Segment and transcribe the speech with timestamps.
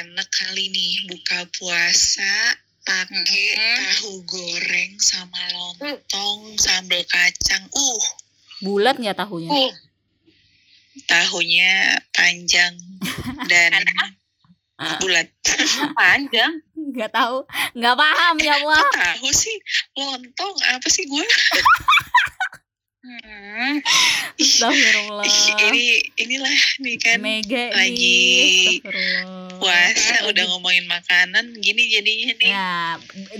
[0.00, 2.32] enak kali nih buka puasa
[2.80, 3.76] pakai Mhm.
[3.76, 7.68] tahu goreng sama lontong sambal kacang.
[7.70, 8.02] Uh,
[8.60, 9.48] Bulat nggak tahunya?
[9.52, 9.72] Uh,
[11.04, 11.72] tahunya
[12.10, 12.74] panjang
[13.52, 13.72] dan
[15.00, 15.28] bulat.
[16.00, 16.64] panjang.
[16.72, 17.44] Nggak tahu,
[17.76, 18.88] nggak paham ya wah.
[19.20, 19.56] Tahu sih
[19.96, 21.26] lontong apa sih gue?
[23.00, 23.80] Hmm.
[24.36, 25.24] Astagfirullah.
[25.72, 28.76] ini inilah nih kan Mega lagi.
[29.60, 32.50] Puasa udah ngomongin makanan gini jadinya nih.
[32.50, 32.72] Ya,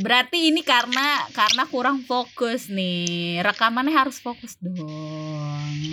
[0.05, 3.41] berarti ini karena karena kurang fokus nih.
[3.41, 4.77] Rekamannya harus fokus dong.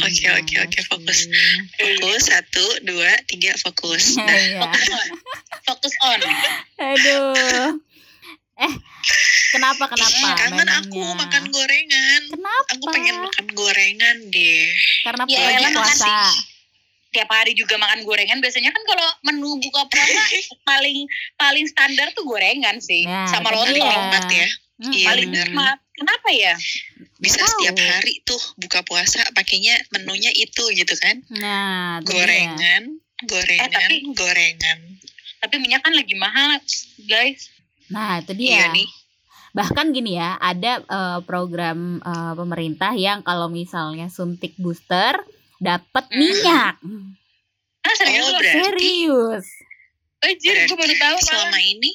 [0.03, 1.25] Oke, oke, oke, fokus.
[1.25, 1.55] Iya.
[1.79, 4.19] Fokus satu dua tiga fokus.
[4.19, 4.71] Nah, Iya.
[5.67, 6.19] Fokus on.
[6.79, 7.75] Aduh.
[8.57, 8.73] Eh,
[9.53, 10.17] kenapa kenapa?
[10.17, 12.21] ih, kangen aku makan gorengan.
[12.33, 12.69] Kenapa?
[12.73, 14.65] Aku pengen makan gorengan deh.
[15.05, 16.33] Karena Ya, puasa.
[17.07, 18.37] Tiap hari juga makan gorengan.
[18.37, 20.21] Biasanya kan kalau menu buka puasa
[20.69, 23.03] paling paling standar tuh gorengan sih.
[23.03, 23.73] Nah, Sama dia.
[23.73, 24.47] Nikmat ya.
[24.77, 25.77] Iya, paling nikmat.
[25.91, 26.53] Kenapa ya?
[27.17, 31.25] Bisa Nggak setiap hari tuh buka puasa pakainya menunya itu gitu kan.
[31.33, 32.21] Nah, itu dia.
[32.21, 32.83] Gorengan,
[33.25, 34.79] gorengan, Eh, tapi- gorengan.
[35.37, 36.61] Tapi minyak kan lagi mahal,
[37.03, 37.49] guys.
[37.89, 38.75] Nah, itu Iya dia.
[38.75, 38.89] nih.
[39.53, 45.17] Bahkan gini ya, ada eh, program eh, pemerintah yang kalau misalnya suntik booster
[45.57, 46.75] dapat minyak.
[47.81, 49.45] Ah, serius Oh, Serius.
[50.17, 51.17] Anjir, gue baru tahu.
[51.21, 51.91] Selama ini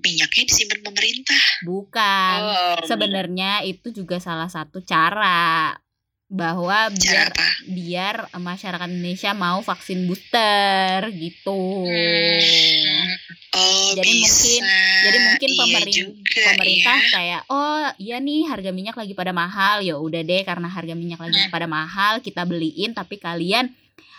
[0.00, 1.42] minyaknya disimpan pemerintah.
[1.66, 2.38] Bukan.
[2.40, 5.76] Oh, Sebenarnya itu juga salah satu cara
[6.30, 7.46] bahwa Cara biar apa?
[7.66, 11.84] biar masyarakat Indonesia mau vaksin booster gitu.
[11.84, 13.04] Hmm.
[13.50, 14.30] Oh, Jadi bisa.
[14.46, 14.66] mungkin-
[15.00, 17.10] Jadi mungkin Iya pemerin- juga, pemerintah ya.
[17.10, 21.18] kayak oh iya nih harga minyak lagi pada mahal ya udah deh karena harga minyak
[21.18, 21.50] lagi Hmm.
[21.50, 23.74] pada mahal kita beliin tapi kalian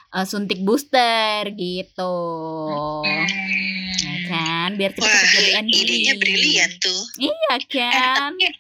[0.10, 2.16] eh, suntik booster gitu.
[3.02, 4.20] Ya Hmm.
[4.28, 7.02] kan biar cepet jadi idenya brilian tuh.
[7.18, 8.36] Iya Eh, kan.
[8.36, 8.52] tapi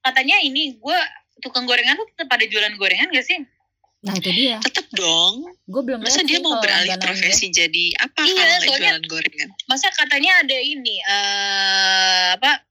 [0.00, 0.98] katanya ini gue
[1.38, 3.36] tukang gorengan tuh tetap ada jualan gorengan gak sih?
[3.98, 4.60] Nah itu dia.
[4.60, 5.46] Tetep dong.
[5.62, 9.48] Gue belum Masa dia mau beralih profesi jadi apa Iya, kalau soalnya- jualan gorengan?
[9.66, 12.62] Masa katanya ada ini eh apa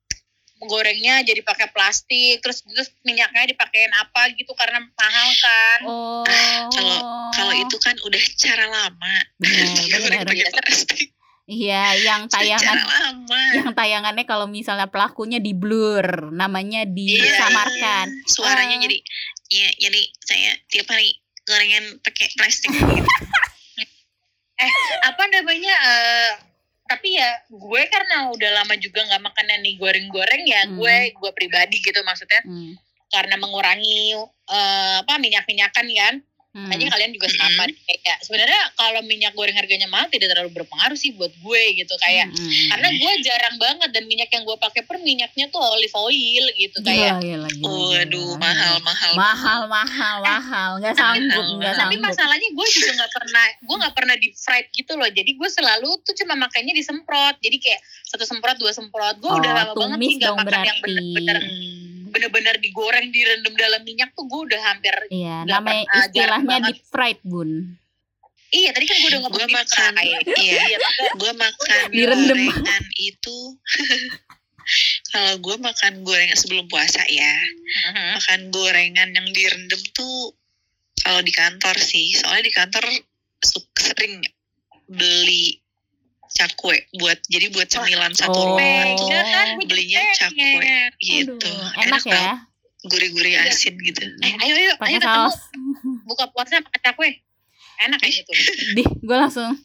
[0.58, 5.80] gorengnya jadi pakai plastik terus terus minyaknya dipakein apa gitu karena mahal kan?
[5.84, 6.24] Oh.
[6.72, 9.16] kalau- Kalau itu kan udah cara lama.
[9.36, 9.68] benar
[10.08, 10.24] benar.
[10.24, 11.12] pakai plastik.
[11.46, 12.74] Iya, yang tayangan
[13.54, 18.10] yang tayangannya kalau misalnya pelakunya di blur, namanya disamarkan.
[18.10, 18.82] Iya, Suaranya Ah.
[18.82, 18.98] jadi
[19.48, 21.14] ya jadi saya tiap hari
[21.44, 22.74] gorengan pakai plastik.
[25.06, 25.74] Apa namanya?
[25.76, 26.32] eh
[26.86, 30.78] tapi ya gue karena udah lama juga nggak makan yang nih goreng-goreng ya Hmm.
[30.78, 32.78] gue gue pribadi gitu maksudnya Hmm.
[33.10, 34.14] karena mengurangi
[34.48, 36.16] eh, apa minyak-minyakan kan
[36.56, 36.72] Hmm.
[36.72, 41.12] aja kalian juga sama kayak sebenarnya kalau minyak goreng harganya mahal tidak terlalu berpengaruh sih
[41.12, 42.68] buat gue gitu kayak Hmm.
[42.72, 46.80] karena gue jarang banget dan minyak yang gue pakai per minyaknya tuh olive oil gitu
[46.80, 48.40] kayak Gila, gila, gila, Waduh, gila.
[48.40, 49.12] mahal mahal.
[49.14, 53.94] mahal mahal mahal nggak sanggup nggak tapi sanggup masalahnya gue juga nggak pernah gue nggak
[53.94, 58.24] pernah deep fried gitu loh jadi gue selalu tuh cuma makainya disemprot jadi kayak satu
[58.24, 61.85] semprot dua semprot gue oh udah lama banget sih nggak makan yang bener-bener Hmm.
[62.16, 67.76] Bener-bener digoreng direndam dalam minyak tuh gue udah hampir iya namanya istilahnya deep fried bun.
[68.56, 70.20] Iya tadi kan gue udah ngomong Gue makan, iya.
[70.40, 72.40] iya tapi gue makan Direndam.
[72.40, 73.38] gorengan itu.
[75.12, 77.34] Kalau gue makan gorengan sebelum puasa ya.
[77.92, 78.16] Mhm.
[78.16, 80.32] makan gorengan yang direndam tuh
[80.98, 82.16] kalau di kantor sih.
[82.16, 82.86] Soalnya di kantor
[83.76, 84.24] sering
[84.88, 85.60] beli
[86.36, 88.54] cakwe buat jadi buat cemilan satu Oh.
[88.54, 90.92] tuh Beda kan belinya cakwe pengen.
[90.98, 91.32] gitu.
[91.34, 92.32] Aduh, enak ya.
[92.84, 94.04] gurih-gurih asin gitu.
[94.20, 95.16] Eh ayo ayo pakai ayo ketemu.
[95.26, 95.38] saus.
[96.04, 97.10] Buka puasa makan cakwe
[97.78, 98.32] enak kayak gitu
[98.76, 99.56] di gue langsung.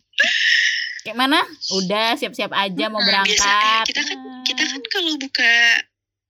[1.00, 1.40] Kayak mana?
[1.74, 3.34] Udah siap-siap aja mau Hmm, berangkat.
[3.34, 5.52] biasa, eh, kita kan- kita kan kalau buka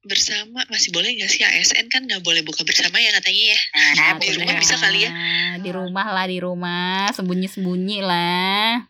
[0.00, 1.42] bersama masih boleh nggak sih?
[1.42, 3.58] ASN kan nggak boleh buka bersama ya katanya ya?
[3.92, 5.10] Nah, di rumah bisa kali ya?
[5.58, 7.10] di rumah lah di rumah.
[7.12, 8.80] Sembunyi-sembunyi lah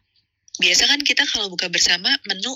[0.57, 2.53] biasa kan kita kalau buka bersama menu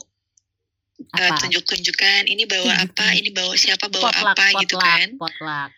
[1.13, 1.39] eh, apa?
[1.39, 5.09] tunjuk-tunjukkan ini bawa Tunjuk- apa ini bawa siapa bawa potluck apa gitu potluck kan.
[5.15, 5.71] potluck.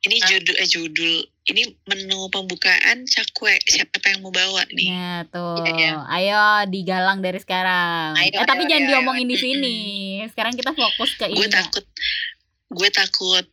[0.00, 1.14] Ini judul eh judul
[1.46, 4.88] ini menu pembukaan cakwe siapa yang mau bawa nih?
[4.88, 5.92] Ya tuh, Iya, iya.
[6.08, 8.16] ayo digalang dari sekarang.
[8.16, 9.76] Ayo, eh tapi ayo, jangan ayo, diomongin di sini.
[10.26, 11.52] Sekarang kita fokus ke gue ini.
[11.52, 11.84] takut
[12.70, 13.44] gue takut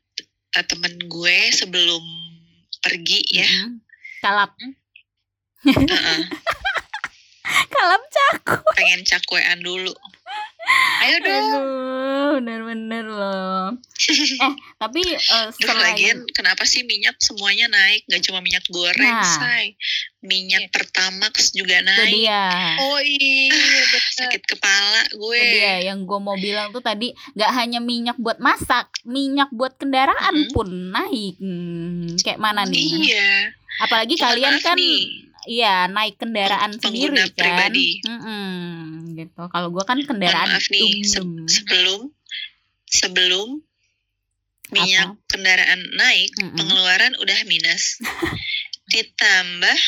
[0.54, 2.04] eh, temen gue sebelum
[2.80, 3.52] pergi ya.
[4.18, 4.56] Kalap,
[5.68, 6.20] heeh,
[7.78, 8.36] kalap cak.
[8.74, 9.94] pengen cakwean dulu
[10.98, 11.48] Ayo dong.
[11.48, 13.72] Aduh, bener-bener loh.
[14.44, 18.04] eh, tapi uh, Duh, lagian kenapa sih minyak semuanya naik?
[18.12, 19.24] Gak cuma minyak goreng, Nah.
[19.24, 19.80] say.
[20.20, 22.12] Minyak pertamax juga itu naik.
[22.12, 22.44] dia.
[22.84, 24.28] Oh iya, betul.
[24.28, 25.40] Sakit kepala gue.
[25.40, 29.80] Itu dia yang gue mau bilang tuh tadi nggak hanya minyak buat masak, minyak buat
[29.80, 30.52] kendaraan Mm-mm.
[30.52, 31.40] pun naik.
[31.40, 33.08] Hmm, kayak mana nih?
[33.08, 33.56] Iya.
[33.88, 35.27] Apalagi kalian kan nih.
[35.48, 37.36] Iya naik kendaraan Peng- sendiri pengguna kan.
[37.36, 37.90] pribadi.
[38.04, 38.46] Mm-mm,
[39.16, 39.42] gitu.
[39.48, 42.12] Kalau gue kan kendaraan maaf nih, se- sebelum
[42.84, 43.48] sebelum
[44.70, 46.54] minyak kendaraan naik, Mm-mm.
[46.54, 48.04] pengeluaran udah minus.
[48.92, 49.80] Ditambah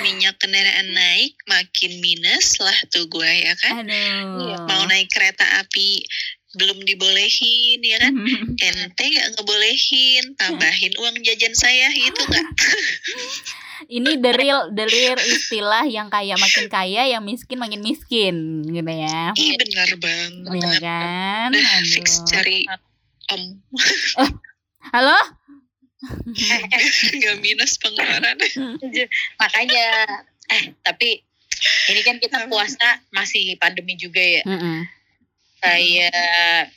[0.00, 3.84] minyak kendaraan naik, makin minus lah tuh gue ya kan.
[3.84, 4.40] Aduh.
[4.40, 6.04] Iya, Mau naik kereta api
[6.50, 8.14] belum dibolehin ya kan.
[8.66, 12.46] Ente gak ngebolehin, tambahin uang jajan saya gitu nggak?
[13.88, 18.92] Ini the real the real istilah yang kaya makin kaya, yang miskin makin miskin gitu
[18.92, 19.32] ya.
[19.32, 20.52] Ih bener banget.
[20.52, 21.50] Iya kan?
[21.88, 22.28] Fix Aduh.
[22.28, 22.58] cari
[23.32, 23.42] om
[24.94, 25.18] Halo?
[27.20, 28.36] gak minus pengeluaran.
[29.36, 29.86] Makanya
[30.50, 31.20] eh tapi
[31.92, 34.42] ini kan kita puasa masih pandemi juga ya.
[34.48, 34.88] Mm-mm.
[35.60, 36.72] Kayak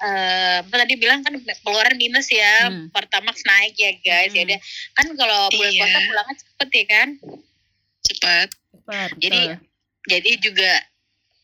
[0.00, 2.88] eh apa tadi bilang kan pengeluaran minus ya, Hmm.
[2.88, 4.30] Pertamax naik ya guys.
[4.30, 4.38] Hmm.
[4.38, 4.60] Ya udah.
[4.94, 5.80] kan kalau bulan Iya.
[5.82, 7.08] puasa pulangnya cepet ya kan.
[8.02, 8.48] Cepat.
[8.50, 9.56] Cepet, Jadi betul.
[10.06, 10.72] jadi juga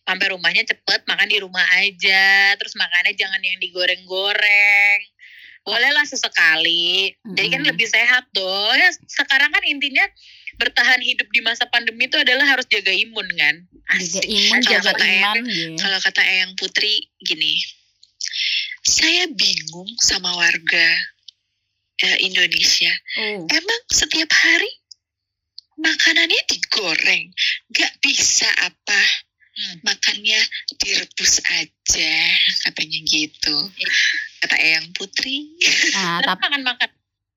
[0.03, 2.25] sampai rumahnya cepet makan di rumah aja
[2.55, 5.01] terus makannya jangan yang digoreng-goreng
[5.61, 7.71] bolehlah sesekali jadi kan Mm-mm.
[7.75, 10.07] lebih sehat dong ya sekarang kan intinya
[10.57, 14.25] bertahan hidup di masa pandemi itu adalah harus jaga imun kan jaga Asik.
[14.25, 15.75] imun, Kalau jaga kata iman Eyang- gitu.
[15.77, 17.55] Kalau kata Eyang Putri gini,
[18.87, 20.89] saya bingung sama warga
[22.07, 22.93] eh, Indonesia.
[23.19, 23.47] Oh.
[23.51, 24.71] Emang setiap hari
[25.77, 27.33] makanannya digoreng,
[27.73, 29.03] nggak bisa apa?
[29.57, 29.77] Hmm.
[29.89, 30.41] Makannya
[30.77, 32.15] direbus aja,
[32.69, 33.57] katanya gitu.
[34.45, 35.49] Kata Eyang Putri.
[35.97, 36.91] Nah, tapi makan makan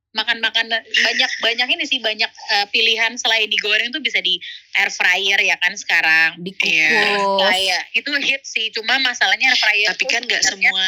[0.09, 4.41] makan makan banyak banyak ini sih banyak eh, pilihan selain digoreng tuh bisa di
[4.75, 7.45] air fryer ya kan sekarang dikukus.
[7.45, 10.87] kayak itu hit sih cuma masalahnya air fryer Tapi kan nggak semua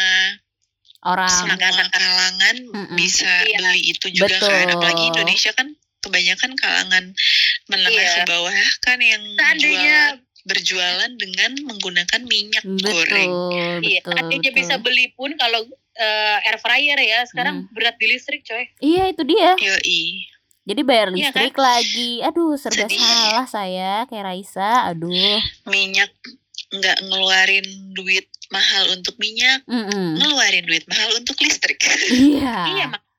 [1.01, 2.93] Orang semua kalangan Mm-mm.
[2.93, 3.57] bisa Iya.
[3.57, 4.53] beli itu juga Betul.
[4.53, 4.67] kan.
[4.69, 7.03] Apalagi Indonesia kan kebanyakan kalangan
[7.67, 8.13] menengah Iya.
[8.21, 13.31] ke bawah kan yang seandainya jualan- berjualan dengan menggunakan minyak betul, goreng.
[13.81, 14.59] Iya, betul, seandainya betul.
[14.61, 15.61] bisa beli pun kalau
[15.93, 17.27] eh, air fryer ya Hmm.
[17.27, 18.65] sekarang berat di listrik coy.
[18.77, 19.55] Iya, itu dia.
[19.55, 20.27] Yoi.
[20.61, 22.21] Jadi bayar Iya listrik lagi.
[22.21, 22.95] Aduh, serba Sedih.
[22.95, 24.87] salah saya kayak Raisa.
[24.87, 25.09] Aduh.
[25.65, 26.13] Minyak
[26.71, 30.15] nggak ngeluarin duit mahal untuk minyak, Mm-mm.
[30.15, 31.81] ngeluarin duit mahal untuk listrik.
[32.11, 32.55] Iya.
[32.69, 33.09] Iya makanya.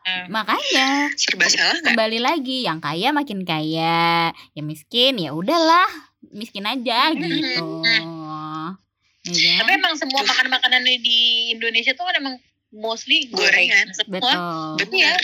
[0.00, 5.86] Eh, Makanya Serba salah kembali lagi yang kaya makin kaya, yang miskin ya udahlah,
[6.30, 7.84] miskin aja gitu.
[9.32, 9.54] Iya.
[9.58, 11.18] Tapi emang semua makan-makanan di
[11.50, 12.34] Indonesia tuh kan emang
[12.70, 13.90] mostly Gorengan.
[13.92, 14.20] semua.
[14.20, 14.36] Betul.
[14.92, 15.14] Iya.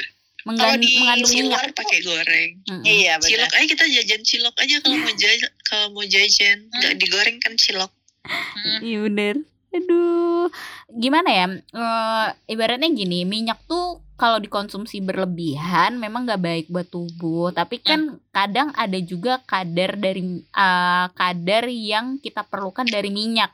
[0.43, 1.58] Menggan- Kalau di mengandung Cilok minyak.
[1.58, 2.50] luar pakai goreng.
[2.64, 2.82] Mm-mm.
[2.82, 3.58] Iya Cilok benar.
[3.58, 7.91] aja kita jajan cilok aja kalau mau jajan kalau mau jajan nggak digoreng kan cilok.
[8.23, 8.79] Hmm.
[8.81, 9.35] Iya bener.
[9.69, 10.49] Aduh,
[10.88, 11.47] gimana ya?
[11.50, 17.50] Eh, ibaratnya gini, minyak tuh kalau dikonsumsi berlebihan memang nggak baik buat tubuh.
[17.50, 18.00] Tapi kan
[18.31, 23.50] kadang ada juga kadar dari eh, kadar yang kita perlukan dari minyak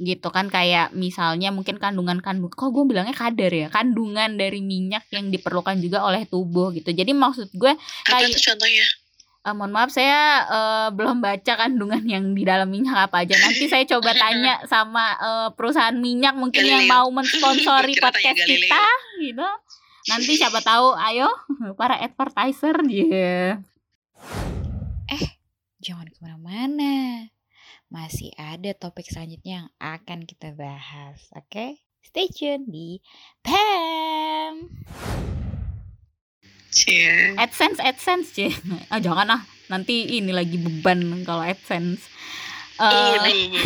[0.00, 5.04] gitu kan kayak misalnya mungkin kandungan kandung kok gue bilangnya kadar ya kandungan dari minyak
[5.08, 8.86] yang diperlukan juga oleh tubuh gitu jadi maksud gue Apa Kayak- tuh contohnya?
[9.40, 13.40] Eh, mohon maaf saya eh, belum baca kandungan yang di dalam minyak apa aja.
[13.40, 16.92] Nanti saya coba tanya sama eh, perusahaan minyak mungkin yang Galileo.
[16.92, 18.68] mau mensponsori Kita tanya podcast Galileo.
[18.68, 18.84] kita
[19.16, 19.48] gitu.
[20.08, 21.28] Nanti siapa tahu ayo
[21.80, 23.56] para advertiser ya.
[25.08, 25.24] Eh,
[25.80, 27.24] jangan ke mana-mana.
[27.90, 31.74] Masih ada topik selanjutnya yang akan kita bahas, oke?
[32.06, 33.02] Stay tune di
[33.42, 34.70] PAM.
[36.70, 37.34] Cie.
[37.34, 38.54] AdSense AdSense cie.
[38.94, 39.42] Ah jangan ah.
[39.66, 42.06] Nanti ini lagi beban kalau AdSense.
[42.78, 43.58] Eh, Aduh, beban.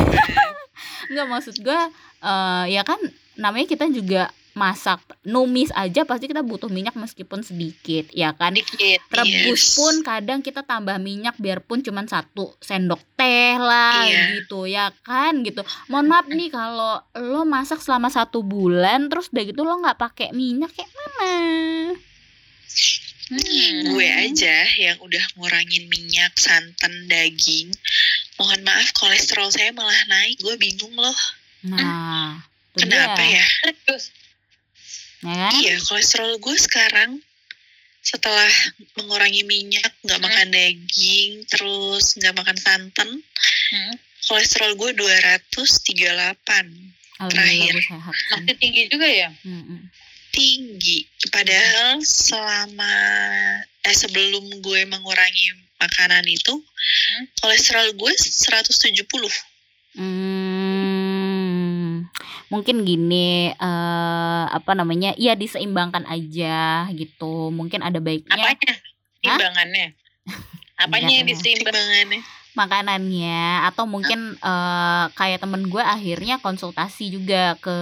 [1.13, 1.93] Enggak maksud gua
[2.25, 2.97] eh ya kan
[3.37, 9.03] namanya kita juga masak numis aja pasti kita butuh minyak meskipun sedikit ya kan Dikit.
[9.09, 9.75] rebus Yes.
[9.75, 14.23] pun kadang kita tambah minyak biarpun cuma satu sendok teh lah Iya.
[14.37, 19.45] gitu ya kan gitu mohon maaf nih kalau lo masak selama satu bulan terus udah
[19.45, 21.35] gitu lo nggak pakai minyak kayak mana
[23.25, 23.89] Hmm.
[23.89, 27.73] gue aja yang udah ngurangin minyak, santan, daging.
[28.37, 30.37] Mohon maaf kolesterol saya malah naik.
[30.39, 31.17] Gue bingung loh.
[31.65, 32.37] nah
[32.77, 33.41] itu Kenapa ya?
[33.89, 34.13] Terus
[35.25, 35.53] ya kan?
[35.57, 37.11] Iya, kolesterol gue sekarang
[38.05, 38.53] setelah
[39.01, 43.09] mengurangi minyak, nggak makan daging, terus nggak makan santan,
[43.73, 43.95] hmm.
[44.29, 47.75] kolesterol gue 238 Alhamdulillah Terakhir.
[48.37, 49.31] Masih tinggi juga ya?
[49.47, 49.81] Mm-mm.
[50.35, 52.91] tinggi padahal selama
[53.87, 56.59] eh sebelum gue mengurangi makanan itu
[57.39, 59.07] kolesterol gue 170
[59.95, 60.44] Hmm,
[62.55, 65.11] mungkin gini eh apa namanya?
[65.19, 67.51] Ya diseimbangkan aja gitu.
[67.51, 68.73] Mungkin ada baiknya Apanya?
[69.19, 69.87] Timbangannya?
[70.83, 71.75] Apanya yang Enggak, ditimbang?
[71.75, 72.21] timbangannya
[72.55, 77.77] makanannya atau mungkin eh, kayak temen gue akhirnya konsultasi juga ke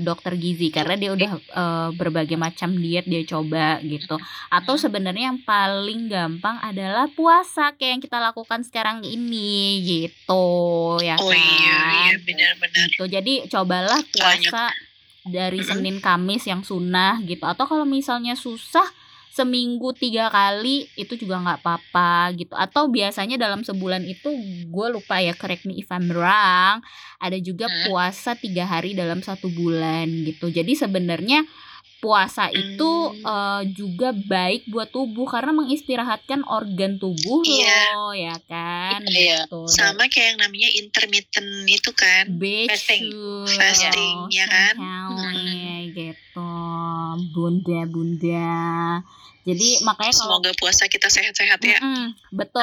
[0.00, 4.16] dokter gizi karena dia udah eh, berbagai macam diet dia coba gitu.
[4.48, 10.46] Atau sebenarnya yang paling gampang adalah puasa kayak yang kita lakukan sekarang ini gitu
[11.02, 11.36] ya oh kan?
[11.36, 11.78] iya
[12.10, 13.04] iya benar-benar gitu.
[13.10, 14.70] Jadi cobalah puasa
[15.26, 15.70] dari Mm-mm.
[15.70, 17.42] Senin Kamis yang sunnah gitu.
[17.46, 18.86] Atau kalau misalnya susah
[19.32, 24.28] seminggu tiga kali itu juga nggak apa-apa gitu atau biasanya dalam sebulan itu
[24.68, 26.84] gue lupa ya correct me if I'm wrong
[27.16, 27.88] ada juga Hmm.
[27.88, 31.48] puasa tiga hari dalam satu bulan gitu jadi sebenarnya
[31.96, 33.22] puasa itu Hmm.
[33.24, 37.94] eh, juga baik buat tubuh karena mengistirahatkan organ tubuh Iya.
[37.94, 39.46] lo ya kan Iya.
[39.46, 42.26] gitu sama kayak yang namanya intermittent itu kan
[42.68, 43.06] Fasting.
[43.06, 43.46] Betul.
[43.48, 44.74] Fasting, ya kan?
[44.74, 45.61] Sekali,
[47.32, 49.00] Bunda-bunda.
[49.42, 52.62] Jadi makanya kalau semoga puasa kita sehat-sehat ya Mm-mm, betul.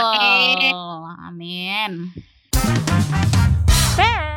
[1.28, 2.14] Amin.
[4.00, 4.29] Amin.